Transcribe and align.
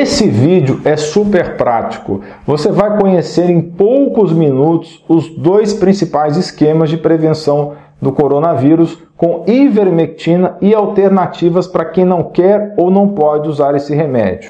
Esse 0.00 0.28
vídeo 0.28 0.80
é 0.84 0.96
super 0.96 1.56
prático. 1.56 2.20
Você 2.46 2.70
vai 2.70 3.00
conhecer 3.00 3.50
em 3.50 3.60
poucos 3.60 4.32
minutos 4.32 5.04
os 5.08 5.28
dois 5.28 5.74
principais 5.74 6.36
esquemas 6.36 6.88
de 6.88 6.96
prevenção 6.96 7.72
do 8.00 8.12
coronavírus 8.12 8.96
com 9.16 9.42
ivermectina 9.48 10.56
e 10.60 10.72
alternativas 10.72 11.66
para 11.66 11.84
quem 11.84 12.04
não 12.04 12.22
quer 12.22 12.74
ou 12.76 12.92
não 12.92 13.08
pode 13.08 13.48
usar 13.48 13.74
esse 13.74 13.92
remédio. 13.92 14.48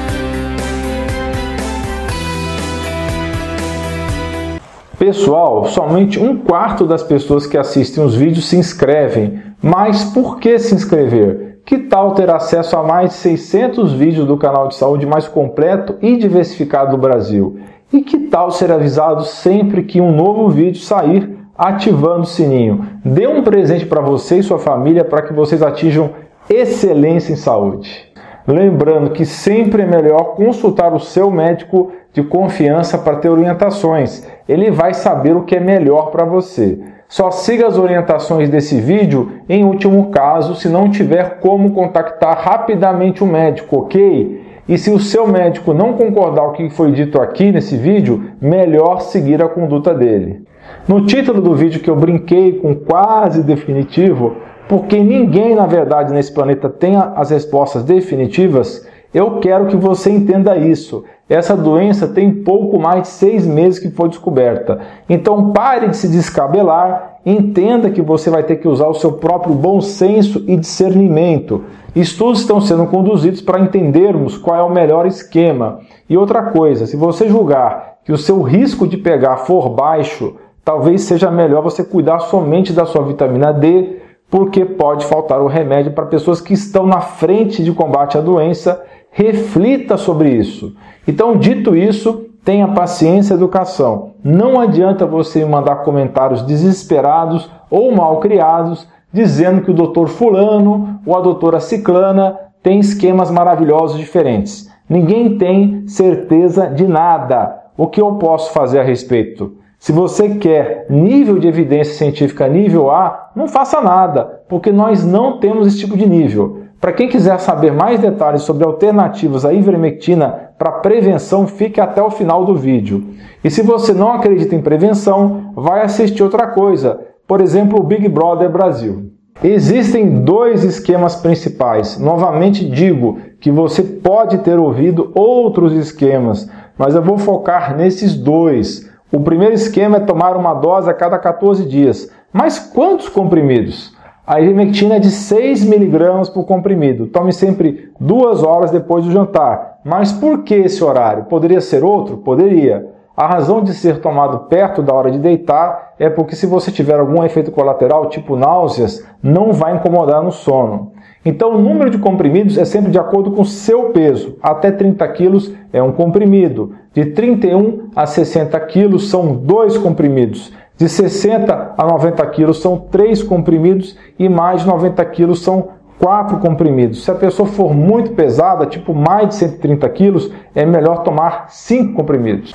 Pessoal, 4.98 5.64
somente 5.64 6.20
um 6.20 6.36
quarto 6.36 6.84
das 6.84 7.02
pessoas 7.02 7.46
que 7.46 7.56
assistem 7.56 8.04
os 8.04 8.14
vídeos 8.14 8.50
se 8.50 8.56
inscrevem. 8.58 9.40
Mas 9.62 10.04
por 10.04 10.38
que 10.38 10.58
se 10.58 10.74
inscrever? 10.74 11.47
Que 11.68 11.76
tal 11.76 12.12
ter 12.12 12.30
acesso 12.30 12.78
a 12.78 12.82
mais 12.82 13.10
de 13.10 13.16
600 13.16 13.92
vídeos 13.92 14.26
do 14.26 14.38
canal 14.38 14.68
de 14.68 14.74
saúde 14.74 15.04
mais 15.04 15.28
completo 15.28 15.96
e 16.00 16.16
diversificado 16.16 16.92
do 16.92 16.96
Brasil? 16.96 17.58
E 17.92 18.00
que 18.00 18.20
tal 18.20 18.50
ser 18.50 18.72
avisado 18.72 19.22
sempre 19.24 19.82
que 19.82 20.00
um 20.00 20.10
novo 20.10 20.48
vídeo 20.48 20.80
sair, 20.80 21.36
ativando 21.58 22.22
o 22.22 22.24
sininho? 22.24 22.86
Dê 23.04 23.26
um 23.26 23.42
presente 23.42 23.84
para 23.84 24.00
você 24.00 24.38
e 24.38 24.42
sua 24.42 24.58
família 24.58 25.04
para 25.04 25.20
que 25.20 25.34
vocês 25.34 25.62
atinjam 25.62 26.12
excelência 26.48 27.34
em 27.34 27.36
saúde. 27.36 28.14
Lembrando 28.46 29.10
que 29.10 29.26
sempre 29.26 29.82
é 29.82 29.86
melhor 29.86 30.36
consultar 30.36 30.94
o 30.94 30.98
seu 30.98 31.30
médico 31.30 31.92
de 32.14 32.22
confiança 32.22 32.96
para 32.96 33.16
ter 33.16 33.28
orientações. 33.28 34.26
Ele 34.48 34.70
vai 34.70 34.94
saber 34.94 35.36
o 35.36 35.42
que 35.42 35.56
é 35.56 35.60
melhor 35.60 36.10
para 36.10 36.24
você. 36.24 36.80
Só 37.08 37.30
siga 37.30 37.66
as 37.66 37.78
orientações 37.78 38.50
desse 38.50 38.78
vídeo 38.78 39.32
em 39.48 39.64
último 39.64 40.10
caso, 40.10 40.54
se 40.54 40.68
não 40.68 40.90
tiver 40.90 41.38
como 41.40 41.70
contactar 41.70 42.38
rapidamente 42.38 43.24
o 43.24 43.26
médico, 43.26 43.78
ok? 43.78 44.46
E 44.68 44.76
se 44.76 44.90
o 44.90 45.00
seu 45.00 45.26
médico 45.26 45.72
não 45.72 45.94
concordar 45.94 46.42
com 46.42 46.50
o 46.50 46.52
que 46.52 46.68
foi 46.68 46.92
dito 46.92 47.18
aqui 47.18 47.50
nesse 47.50 47.78
vídeo, 47.78 48.32
melhor 48.38 49.00
seguir 49.00 49.42
a 49.42 49.48
conduta 49.48 49.94
dele. 49.94 50.42
No 50.86 51.06
título 51.06 51.40
do 51.40 51.54
vídeo 51.54 51.80
que 51.80 51.88
eu 51.88 51.96
brinquei 51.96 52.52
com 52.52 52.74
quase 52.74 53.42
definitivo, 53.42 54.36
porque 54.68 54.98
ninguém 54.98 55.54
na 55.54 55.66
verdade 55.66 56.12
nesse 56.12 56.32
planeta 56.32 56.68
tem 56.68 56.94
as 56.96 57.30
respostas 57.30 57.82
definitivas, 57.84 58.86
eu 59.12 59.38
quero 59.40 59.66
que 59.66 59.76
você 59.76 60.10
entenda 60.10 60.56
isso. 60.56 61.04
Essa 61.28 61.56
doença 61.56 62.08
tem 62.08 62.42
pouco 62.42 62.78
mais 62.78 63.02
de 63.02 63.08
seis 63.08 63.46
meses 63.46 63.78
que 63.78 63.90
foi 63.90 64.08
descoberta. 64.08 64.80
Então 65.08 65.52
pare 65.52 65.88
de 65.88 65.96
se 65.96 66.08
descabelar, 66.08 67.18
entenda 67.24 67.90
que 67.90 68.00
você 68.00 68.30
vai 68.30 68.42
ter 68.42 68.56
que 68.56 68.68
usar 68.68 68.86
o 68.86 68.94
seu 68.94 69.12
próprio 69.12 69.54
bom 69.54 69.80
senso 69.80 70.44
e 70.46 70.56
discernimento. 70.56 71.64
Estudos 71.94 72.40
estão 72.40 72.60
sendo 72.60 72.86
conduzidos 72.86 73.40
para 73.40 73.60
entendermos 73.60 74.38
qual 74.38 74.56
é 74.56 74.62
o 74.62 74.70
melhor 74.70 75.06
esquema. 75.06 75.80
E 76.08 76.16
outra 76.16 76.42
coisa, 76.42 76.86
se 76.86 76.96
você 76.96 77.28
julgar 77.28 77.98
que 78.04 78.12
o 78.12 78.18
seu 78.18 78.40
risco 78.42 78.86
de 78.86 78.96
pegar 78.96 79.38
for 79.38 79.68
baixo, 79.70 80.36
talvez 80.64 81.02
seja 81.02 81.30
melhor 81.30 81.62
você 81.62 81.82
cuidar 81.84 82.20
somente 82.20 82.72
da 82.72 82.86
sua 82.86 83.02
vitamina 83.02 83.52
D, 83.52 84.00
porque 84.30 84.64
pode 84.64 85.06
faltar 85.06 85.40
o 85.40 85.46
remédio 85.46 85.92
para 85.92 86.06
pessoas 86.06 86.40
que 86.40 86.52
estão 86.52 86.86
na 86.86 87.00
frente 87.00 87.62
de 87.64 87.72
combate 87.72 88.16
à 88.16 88.20
doença 88.20 88.82
reflita 89.18 89.96
sobre 89.96 90.30
isso. 90.30 90.76
Então, 91.06 91.36
dito 91.36 91.74
isso, 91.74 92.26
tenha 92.44 92.68
paciência 92.68 93.34
e 93.34 93.36
educação. 93.36 94.12
Não 94.22 94.60
adianta 94.60 95.04
você 95.04 95.44
mandar 95.44 95.82
comentários 95.82 96.42
desesperados 96.42 97.50
ou 97.68 97.90
mal 97.90 98.20
criados 98.20 98.86
dizendo 99.12 99.62
que 99.62 99.70
o 99.72 99.74
doutor 99.74 100.08
fulano 100.08 101.00
ou 101.04 101.16
a 101.16 101.20
doutora 101.20 101.58
ciclana 101.58 102.38
tem 102.62 102.78
esquemas 102.78 103.30
maravilhosos 103.30 103.98
diferentes. 103.98 104.70
Ninguém 104.88 105.36
tem 105.36 105.88
certeza 105.88 106.68
de 106.68 106.86
nada. 106.86 107.64
O 107.76 107.86
que 107.86 108.00
eu 108.00 108.14
posso 108.14 108.52
fazer 108.52 108.78
a 108.78 108.84
respeito? 108.84 109.56
Se 109.78 109.92
você 109.92 110.36
quer 110.36 110.86
nível 110.88 111.38
de 111.38 111.48
evidência 111.48 111.94
científica 111.94 112.48
nível 112.48 112.90
A, 112.90 113.30
não 113.34 113.48
faça 113.48 113.80
nada, 113.80 114.42
porque 114.48 114.72
nós 114.72 115.04
não 115.04 115.38
temos 115.38 115.66
esse 115.66 115.78
tipo 115.78 115.96
de 115.96 116.08
nível. 116.08 116.67
Para 116.80 116.92
quem 116.92 117.08
quiser 117.08 117.40
saber 117.40 117.72
mais 117.72 117.98
detalhes 117.98 118.42
sobre 118.42 118.64
alternativas 118.64 119.44
à 119.44 119.52
ivermectina 119.52 120.52
para 120.56 120.72
prevenção, 120.72 121.46
fique 121.46 121.80
até 121.80 122.00
o 122.00 122.10
final 122.10 122.44
do 122.44 122.54
vídeo. 122.54 123.04
E 123.42 123.50
se 123.50 123.62
você 123.62 123.92
não 123.92 124.12
acredita 124.12 124.54
em 124.54 124.62
prevenção, 124.62 125.52
vai 125.56 125.82
assistir 125.82 126.22
outra 126.22 126.46
coisa, 126.46 127.00
por 127.26 127.40
exemplo, 127.40 127.80
o 127.80 127.82
Big 127.82 128.08
Brother 128.08 128.48
Brasil. 128.48 129.10
Existem 129.42 130.22
dois 130.22 130.62
esquemas 130.62 131.16
principais. 131.16 131.98
Novamente 131.98 132.68
digo 132.68 133.18
que 133.40 133.50
você 133.50 133.82
pode 133.82 134.38
ter 134.38 134.58
ouvido 134.58 135.10
outros 135.16 135.72
esquemas, 135.72 136.48
mas 136.76 136.94
eu 136.94 137.02
vou 137.02 137.18
focar 137.18 137.76
nesses 137.76 138.14
dois. 138.14 138.88
O 139.12 139.20
primeiro 139.20 139.54
esquema 139.54 139.96
é 139.96 140.00
tomar 140.00 140.36
uma 140.36 140.54
dose 140.54 140.88
a 140.88 140.94
cada 140.94 141.18
14 141.18 141.64
dias. 141.64 142.08
Mas 142.32 142.58
quantos 142.58 143.08
comprimidos? 143.08 143.96
A 144.28 144.42
ivermectina 144.42 144.96
é 144.96 144.98
de 144.98 145.10
6 145.10 145.64
mg 145.64 146.30
por 146.34 146.44
comprimido. 146.44 147.06
Tome 147.06 147.32
sempre 147.32 147.90
duas 147.98 148.42
horas 148.42 148.70
depois 148.70 149.02
do 149.06 149.10
jantar. 149.10 149.78
Mas 149.82 150.12
por 150.12 150.42
que 150.42 150.54
esse 150.54 150.84
horário? 150.84 151.24
Poderia 151.24 151.62
ser 151.62 151.82
outro? 151.82 152.18
Poderia. 152.18 152.90
A 153.16 153.26
razão 153.26 153.62
de 153.62 153.72
ser 153.72 154.02
tomado 154.02 154.40
perto 154.40 154.82
da 154.82 154.92
hora 154.92 155.10
de 155.10 155.18
deitar 155.18 155.94
é 155.98 156.10
porque 156.10 156.36
se 156.36 156.46
você 156.46 156.70
tiver 156.70 157.00
algum 157.00 157.24
efeito 157.24 157.50
colateral, 157.50 158.10
tipo 158.10 158.36
náuseas, 158.36 159.02
não 159.22 159.54
vai 159.54 159.74
incomodar 159.74 160.22
no 160.22 160.30
sono. 160.30 160.92
Então 161.24 161.54
o 161.54 161.58
número 161.58 161.88
de 161.88 161.96
comprimidos 161.96 162.58
é 162.58 162.66
sempre 162.66 162.90
de 162.90 162.98
acordo 162.98 163.30
com 163.30 163.42
seu 163.44 163.84
peso. 163.92 164.36
Até 164.42 164.70
30 164.70 165.08
quilos 165.08 165.54
é 165.72 165.82
um 165.82 165.92
comprimido. 165.92 166.74
De 166.92 167.06
31 167.06 167.88
a 167.96 168.04
60 168.04 168.60
quilos 168.66 169.08
são 169.08 169.34
dois 169.34 169.78
comprimidos. 169.78 170.52
De 170.78 170.88
60 170.88 171.74
a 171.76 171.84
90 171.84 172.24
quilos 172.28 172.62
são 172.62 172.78
3 172.78 173.24
comprimidos 173.24 173.98
e 174.16 174.28
mais 174.28 174.60
de 174.60 174.68
90 174.68 175.04
quilos 175.06 175.42
são 175.42 175.70
4 175.98 176.38
comprimidos. 176.38 177.04
Se 177.04 177.10
a 177.10 177.16
pessoa 177.16 177.48
for 177.48 177.74
muito 177.74 178.12
pesada, 178.12 178.64
tipo 178.64 178.94
mais 178.94 179.30
de 179.30 179.34
130 179.34 179.88
quilos, 179.88 180.32
é 180.54 180.64
melhor 180.64 181.02
tomar 181.02 181.46
5 181.48 181.94
comprimidos. 181.94 182.54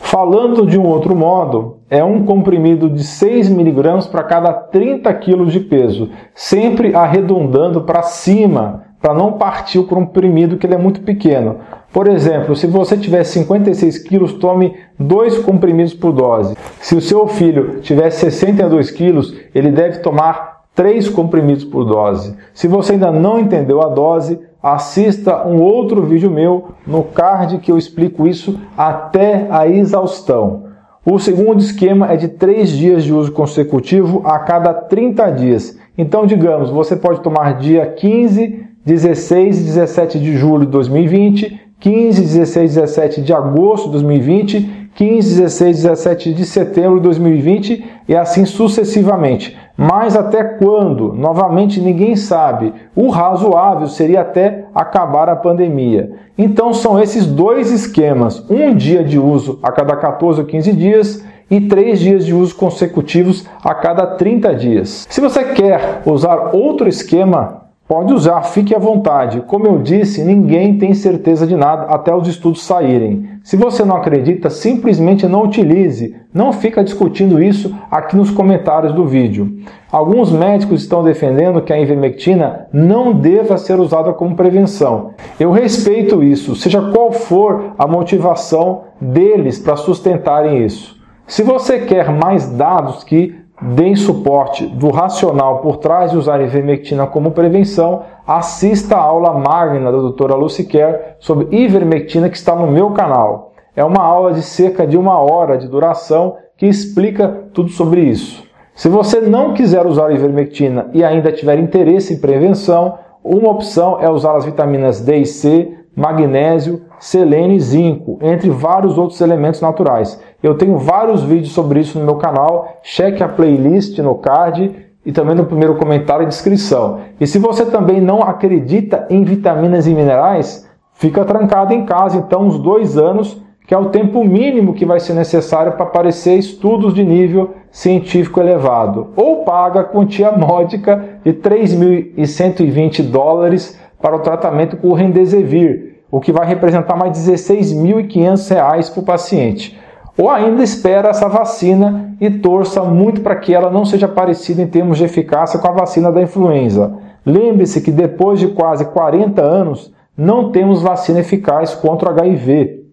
Falando 0.00 0.66
de 0.66 0.78
um 0.78 0.86
outro 0.86 1.16
modo, 1.16 1.78
é 1.88 2.04
um 2.04 2.26
comprimido 2.26 2.90
de 2.90 3.02
6 3.02 3.48
miligramas 3.48 4.06
para 4.06 4.22
cada 4.24 4.52
30 4.52 5.12
quilos 5.14 5.50
de 5.50 5.60
peso, 5.60 6.10
sempre 6.34 6.94
arredondando 6.94 7.80
para 7.84 8.02
cima, 8.02 8.84
para 9.00 9.14
não 9.14 9.32
partir 9.32 9.78
o 9.78 9.86
comprimido 9.86 10.58
que 10.58 10.66
ele 10.66 10.74
é 10.74 10.78
muito 10.78 11.00
pequeno. 11.00 11.60
Por 11.94 12.08
exemplo, 12.08 12.56
se 12.56 12.66
você 12.66 12.96
tiver 12.96 13.22
56 13.22 13.98
quilos, 13.98 14.32
tome 14.32 14.74
dois 14.98 15.38
comprimidos 15.38 15.94
por 15.94 16.10
dose. 16.10 16.56
Se 16.80 16.96
o 16.96 17.00
seu 17.00 17.28
filho 17.28 17.78
tiver 17.82 18.10
62 18.10 18.90
quilos, 18.90 19.32
ele 19.54 19.70
deve 19.70 20.00
tomar 20.00 20.64
três 20.74 21.08
comprimidos 21.08 21.62
por 21.62 21.84
dose. 21.84 22.34
Se 22.52 22.66
você 22.66 22.94
ainda 22.94 23.12
não 23.12 23.38
entendeu 23.38 23.80
a 23.80 23.86
dose, 23.86 24.40
assista 24.60 25.46
um 25.46 25.62
outro 25.62 26.02
vídeo 26.02 26.28
meu 26.28 26.70
no 26.84 27.04
card 27.04 27.58
que 27.58 27.70
eu 27.70 27.78
explico 27.78 28.26
isso 28.26 28.58
até 28.76 29.46
a 29.48 29.68
exaustão. 29.68 30.64
O 31.06 31.20
segundo 31.20 31.60
esquema 31.60 32.12
é 32.12 32.16
de 32.16 32.26
3 32.26 32.70
dias 32.70 33.04
de 33.04 33.12
uso 33.12 33.30
consecutivo 33.30 34.20
a 34.24 34.40
cada 34.40 34.74
30 34.74 35.30
dias. 35.30 35.78
Então, 35.96 36.26
digamos, 36.26 36.70
você 36.70 36.96
pode 36.96 37.20
tomar 37.20 37.56
dia 37.60 37.86
15, 37.86 38.64
16 38.84 39.60
e 39.60 39.62
17 39.62 40.18
de 40.18 40.36
julho 40.36 40.66
de 40.66 40.72
2020 40.72 41.63
15, 41.84 42.22
16, 42.22 42.76
17 42.76 43.20
de 43.20 43.34
agosto 43.34 43.84
de 43.88 43.92
2020, 43.92 44.88
15, 44.94 45.34
16, 45.42 45.82
17 45.82 46.32
de 46.32 46.46
setembro 46.46 46.96
de 46.96 47.02
2020 47.02 47.84
e 48.08 48.16
assim 48.16 48.46
sucessivamente. 48.46 49.54
Mas 49.76 50.16
até 50.16 50.42
quando? 50.42 51.12
Novamente 51.12 51.82
ninguém 51.82 52.16
sabe. 52.16 52.72
O 52.96 53.10
razoável 53.10 53.86
seria 53.86 54.22
até 54.22 54.64
acabar 54.74 55.28
a 55.28 55.36
pandemia. 55.36 56.12
Então 56.38 56.72
são 56.72 56.98
esses 56.98 57.26
dois 57.26 57.70
esquemas: 57.70 58.42
um 58.48 58.74
dia 58.74 59.04
de 59.04 59.18
uso 59.18 59.58
a 59.62 59.70
cada 59.70 59.94
14 59.94 60.40
ou 60.40 60.46
15 60.46 60.72
dias 60.72 61.22
e 61.50 61.60
três 61.60 62.00
dias 62.00 62.24
de 62.24 62.32
uso 62.32 62.56
consecutivos 62.56 63.46
a 63.62 63.74
cada 63.74 64.06
30 64.06 64.54
dias. 64.54 65.06
Se 65.10 65.20
você 65.20 65.44
quer 65.52 66.00
usar 66.06 66.54
outro 66.54 66.88
esquema, 66.88 67.63
Pode 67.86 68.14
usar, 68.14 68.40
fique 68.44 68.74
à 68.74 68.78
vontade. 68.78 69.42
Como 69.42 69.66
eu 69.66 69.78
disse, 69.78 70.24
ninguém 70.24 70.78
tem 70.78 70.94
certeza 70.94 71.46
de 71.46 71.54
nada 71.54 71.82
até 71.82 72.14
os 72.14 72.26
estudos 72.26 72.64
saírem. 72.64 73.28
Se 73.42 73.58
você 73.58 73.84
não 73.84 73.96
acredita, 73.96 74.48
simplesmente 74.48 75.28
não 75.28 75.42
utilize. 75.42 76.16
Não 76.32 76.50
fica 76.50 76.82
discutindo 76.82 77.42
isso 77.42 77.76
aqui 77.90 78.16
nos 78.16 78.30
comentários 78.30 78.94
do 78.94 79.04
vídeo. 79.04 79.58
Alguns 79.92 80.32
médicos 80.32 80.80
estão 80.80 81.04
defendendo 81.04 81.60
que 81.60 81.74
a 81.74 81.78
ivermectina 81.78 82.66
não 82.72 83.12
deva 83.12 83.58
ser 83.58 83.78
usada 83.78 84.14
como 84.14 84.34
prevenção. 84.34 85.10
Eu 85.38 85.50
respeito 85.50 86.22
isso, 86.22 86.56
seja 86.56 86.90
qual 86.90 87.12
for 87.12 87.74
a 87.76 87.86
motivação 87.86 88.84
deles 88.98 89.58
para 89.58 89.76
sustentarem 89.76 90.64
isso. 90.64 90.96
Se 91.26 91.42
você 91.42 91.80
quer 91.80 92.10
mais 92.10 92.48
dados 92.48 93.04
que 93.04 93.43
deem 93.60 93.94
suporte 93.94 94.66
do 94.66 94.90
racional 94.90 95.58
por 95.58 95.76
trás 95.76 96.10
de 96.10 96.16
usar 96.16 96.40
ivermectina 96.40 97.06
como 97.06 97.30
prevenção, 97.30 98.02
assista 98.26 98.96
a 98.96 99.02
aula 99.02 99.32
magna 99.32 99.92
da 99.92 99.98
doutora 99.98 100.34
Lucy 100.34 100.64
Kerr 100.64 101.16
sobre 101.18 101.48
ivermectina 101.56 102.28
que 102.28 102.36
está 102.36 102.54
no 102.54 102.66
meu 102.66 102.90
canal. 102.90 103.52
É 103.76 103.84
uma 103.84 104.02
aula 104.02 104.32
de 104.32 104.42
cerca 104.42 104.86
de 104.86 104.96
uma 104.96 105.18
hora 105.18 105.56
de 105.56 105.68
duração 105.68 106.36
que 106.56 106.66
explica 106.66 107.46
tudo 107.52 107.70
sobre 107.70 108.02
isso. 108.02 108.44
Se 108.74 108.88
você 108.88 109.20
não 109.20 109.54
quiser 109.54 109.86
usar 109.86 110.12
ivermectina 110.12 110.90
e 110.92 111.04
ainda 111.04 111.32
tiver 111.32 111.58
interesse 111.58 112.14
em 112.14 112.20
prevenção, 112.20 112.98
uma 113.22 113.50
opção 113.50 113.98
é 114.00 114.10
usar 114.10 114.36
as 114.36 114.44
vitaminas 114.44 115.00
D 115.00 115.18
e 115.18 115.26
C, 115.26 115.72
magnésio, 115.96 116.82
selênio 116.98 117.56
e 117.56 117.60
zinco, 117.60 118.18
entre 118.20 118.50
vários 118.50 118.98
outros 118.98 119.20
elementos 119.20 119.60
naturais. 119.60 120.20
Eu 120.42 120.56
tenho 120.56 120.76
vários 120.76 121.22
vídeos 121.22 121.52
sobre 121.52 121.80
isso 121.80 121.98
no 121.98 122.04
meu 122.04 122.16
canal, 122.16 122.78
cheque 122.82 123.22
a 123.22 123.28
playlist 123.28 123.98
no 123.98 124.16
card 124.16 124.74
e 125.06 125.12
também 125.12 125.34
no 125.34 125.44
primeiro 125.44 125.76
comentário 125.76 126.24
e 126.24 126.28
descrição. 126.28 127.00
E 127.20 127.26
se 127.26 127.38
você 127.38 127.66
também 127.66 128.00
não 128.00 128.22
acredita 128.22 129.06
em 129.10 129.22
vitaminas 129.22 129.86
e 129.86 129.94
minerais, 129.94 130.68
fica 130.94 131.24
trancado 131.24 131.72
em 131.72 131.84
casa 131.84 132.18
então 132.18 132.46
uns 132.46 132.58
dois 132.58 132.96
anos, 132.96 133.42
que 133.66 133.74
é 133.74 133.78
o 133.78 133.90
tempo 133.90 134.24
mínimo 134.24 134.74
que 134.74 134.84
vai 134.84 135.00
ser 135.00 135.14
necessário 135.14 135.72
para 135.72 135.84
aparecer 135.84 136.38
estudos 136.38 136.92
de 136.92 137.04
nível 137.04 137.54
científico 137.70 138.40
elevado, 138.40 139.08
ou 139.16 139.44
paga 139.44 139.80
a 139.80 139.84
quantia 139.84 140.30
módica 140.32 141.18
de 141.24 141.32
3.120 141.32 143.02
dólares 143.02 143.78
para 144.04 144.16
o 144.16 144.18
tratamento 144.18 144.76
com 144.76 144.88
o 144.88 144.92
Remdesivir, 144.92 146.02
o 146.10 146.20
que 146.20 146.30
vai 146.30 146.46
representar 146.46 146.94
mais 146.94 147.16
16.500 147.16 148.50
reais 148.50 148.90
para 148.90 149.00
o 149.00 149.04
paciente. 149.04 149.80
Ou 150.18 150.28
ainda 150.28 150.62
espera 150.62 151.08
essa 151.08 151.26
vacina 151.26 152.14
e 152.20 152.28
torça 152.28 152.84
muito 152.84 153.22
para 153.22 153.34
que 153.34 153.54
ela 153.54 153.70
não 153.70 153.86
seja 153.86 154.06
parecida 154.06 154.60
em 154.60 154.66
termos 154.66 154.98
de 154.98 155.04
eficácia 155.04 155.58
com 155.58 155.66
a 155.66 155.72
vacina 155.72 156.12
da 156.12 156.20
influenza. 156.20 156.98
Lembre-se 157.24 157.80
que 157.80 157.90
depois 157.90 158.38
de 158.38 158.48
quase 158.48 158.84
40 158.84 159.40
anos 159.40 159.90
não 160.14 160.52
temos 160.52 160.82
vacina 160.82 161.20
eficaz 161.20 161.74
contra 161.74 162.10
o 162.10 162.12
HIV. 162.12 162.84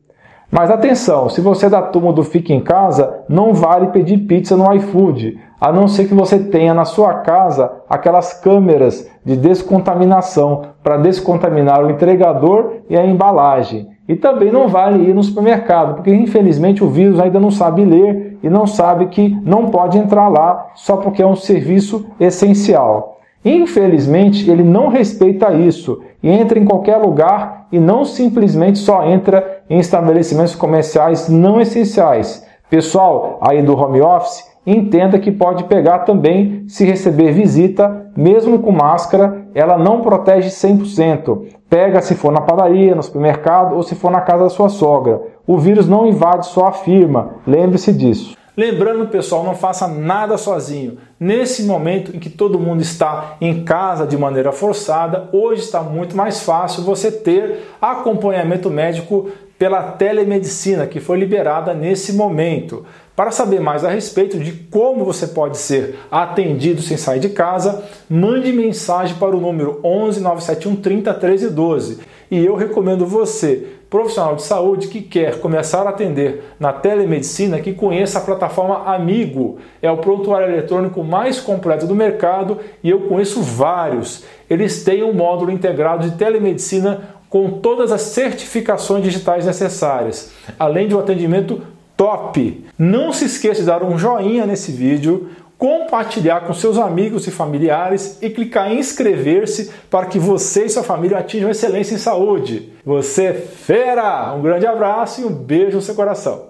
Mas 0.50 0.72
atenção, 0.72 1.28
se 1.28 1.42
você 1.42 1.66
é 1.66 1.70
da 1.70 1.82
turma 1.82 2.14
do 2.14 2.24
Fique 2.24 2.54
em 2.54 2.62
Casa, 2.62 3.24
não 3.28 3.54
vale 3.54 3.88
pedir 3.88 4.18
pizza 4.20 4.56
no 4.56 4.74
iFood, 4.76 5.38
a 5.62 5.72
não 5.72 5.88
ser 5.88 6.08
que 6.08 6.16
você 6.16 6.40
tenha 6.40 6.74
na 6.74 6.86
sua 6.86 7.14
casa 7.20 7.72
aquelas 7.88 8.34
câmeras 8.34 9.08
de 9.24 9.38
descontaminação 9.38 10.64
para 10.82 10.98
descontaminar 10.98 11.86
o 11.86 11.92
entregador 11.92 12.78
e 12.90 12.98
a 12.98 13.06
embalagem. 13.06 13.88
E 14.10 14.16
também 14.16 14.52
não 14.52 14.68
vale 14.68 15.08
ir 15.08 15.14
no 15.14 15.22
supermercado, 15.22 15.94
porque 15.94 16.12
infelizmente 16.12 16.84
o 16.84 16.90
vírus 16.90 17.20
ainda 17.20 17.40
não 17.40 17.52
sabe 17.52 17.86
ler 17.86 18.40
e 18.42 18.50
não 18.50 18.66
sabe 18.66 19.06
que 19.06 19.38
não 19.44 19.70
pode 19.70 20.00
entrar 20.00 20.28
lá 20.30 20.72
só 20.74 20.98
porque 20.98 21.22
é 21.22 21.28
um 21.28 21.36
serviço 21.36 22.08
essencial. 22.20 23.20
Infelizmente, 23.46 24.50
ele 24.50 24.64
não 24.64 24.88
respeita 24.88 25.54
isso 25.54 26.02
e 26.24 26.30
entra 26.30 26.58
em 26.58 26.66
qualquer 26.66 26.98
lugar 26.98 27.68
e 27.72 27.80
não 27.80 28.04
simplesmente 28.04 28.80
só 28.80 29.06
entra 29.06 29.62
em 29.70 29.80
estabelecimentos 29.80 30.56
comerciais 30.56 31.30
não 31.30 31.62
essenciais. 31.62 32.46
Pessoal 32.70 33.40
aí 33.42 33.62
do 33.62 33.78
home 33.78 34.02
office, 34.02 34.51
entenda 34.66 35.20
que 35.20 35.32
pode 35.32 35.64
pegar 35.66 36.00
também 36.00 36.66
se 36.68 36.86
receber 36.86 37.32
visita, 37.32 38.12
mesmo 38.16 38.60
com 38.60 38.72
máscara, 38.72 39.48
ela 39.54 39.78
não 39.78 40.02
protege 40.02 40.50
100%. 40.50 41.60
Pega 41.70 42.02
se 42.02 42.16
for 42.16 42.32
na 42.32 42.42
padaria, 42.42 42.96
no 42.96 43.04
supermercado 43.04 43.76
ou 43.76 43.84
se 43.84 43.96
for 43.96 44.12
na 44.12 44.22
casa 44.22 44.44
da 44.44 44.50
sua 44.50 44.70
sogra. 44.70 45.22
O 45.48 45.58
vírus 45.58 45.88
não 45.88 46.06
invade 46.06 46.48
só 46.48 46.68
a 46.68 46.72
firma, 46.72 47.36
lembre-se 47.48 47.92
disso. 47.92 48.38
Lembrando, 48.56 49.08
pessoal, 49.08 49.46
não 49.46 49.56
faça 49.56 49.88
nada 49.88 50.38
sozinho. 50.38 50.98
Nesse 51.18 51.64
momento 51.64 52.16
em 52.16 52.20
que 52.20 52.30
todo 52.30 52.60
mundo 52.60 52.82
está 52.82 53.38
em 53.40 53.64
casa 53.64 54.06
de 54.06 54.18
maneira 54.18 54.52
forçada, 54.52 55.30
hoje 55.32 55.62
está 55.62 55.82
muito 55.82 56.18
mais 56.18 56.44
fácil 56.44 56.84
você 56.84 57.10
ter 57.10 57.60
acompanhamento 57.82 58.70
médico 58.70 59.30
pela 59.62 59.84
telemedicina 59.84 60.88
que 60.88 61.00
foi 61.00 61.20
liberada 61.20 61.72
nesse 61.72 62.14
momento. 62.14 62.84
Para 63.16 63.30
saber 63.30 63.62
mais 63.62 63.86
a 63.86 63.92
respeito 63.92 64.40
de 64.40 64.54
como 64.54 65.06
você 65.06 65.28
pode 65.28 65.56
ser 65.60 66.00
atendido 66.10 66.82
sem 66.82 66.98
sair 66.98 67.20
de 67.20 67.30
casa, 67.30 67.84
mande 68.10 68.52
mensagem 68.52 69.16
para 69.18 69.38
o 69.38 69.40
número 69.40 69.80
11 69.84 70.20
971 70.20 70.76
30 70.78 71.14
13 71.14 71.50
12. 71.52 72.00
E 72.32 72.44
eu 72.44 72.56
recomendo 72.56 73.06
você 73.06 73.68
profissional 73.88 74.36
de 74.36 74.42
saúde 74.42 74.88
que 74.88 75.02
quer 75.02 75.40
começar 75.40 75.86
a 75.86 75.90
atender 75.90 76.44
na 76.60 76.74
telemedicina 76.74 77.60
que 77.60 77.74
conheça 77.74 78.18
a 78.18 78.22
plataforma 78.22 78.86
Amigo. 78.86 79.60
É 79.80 79.92
o 79.92 79.98
prontuário 79.98 80.48
eletrônico 80.48 81.04
mais 81.04 81.40
completo 81.40 81.86
do 81.86 81.94
mercado 81.94 82.58
e 82.82 82.90
eu 82.90 83.02
conheço 83.02 83.44
vários. 83.44 84.24
Eles 84.50 84.84
têm 84.84 85.04
um 85.04 85.14
módulo 85.14 85.52
integrado 85.52 86.10
de 86.10 86.18
telemedicina 86.18 87.21
com 87.32 87.50
todas 87.50 87.94
as 87.94 88.02
certificações 88.02 89.06
digitais 89.06 89.46
necessárias, 89.46 90.34
além 90.60 90.90
de 90.90 90.94
um 90.94 91.00
atendimento 91.00 91.62
top. 91.96 92.66
Não 92.78 93.14
se 93.14 93.24
esqueça 93.24 93.62
de 93.62 93.68
dar 93.68 93.82
um 93.84 93.98
joinha 93.98 94.46
nesse 94.46 94.70
vídeo, 94.74 95.30
compartilhar 95.58 96.42
com 96.42 96.54
seus 96.54 96.78
amigos 96.78 97.26
e 97.28 97.32
familiares 97.32 98.18
e 98.22 98.30
clicar 98.30 98.70
em 98.70 98.80
inscrever-se 98.80 99.72
para 99.90 100.08
que 100.08 100.20
você 100.20 100.66
e 100.66 100.70
sua 100.70 100.84
família 100.84 101.20
atinjam 101.20 101.50
excelência 101.50 101.96
em 101.96 102.00
saúde. 102.00 102.74
Você 102.84 103.26
é 103.26 103.34
fera! 103.34 104.34
Um 104.34 104.42
grande 104.42 104.68
abraço 104.68 105.22
e 105.22 105.24
um 105.24 105.34
beijo 105.34 105.78
no 105.78 105.82
seu 105.82 105.96
coração. 105.96 106.50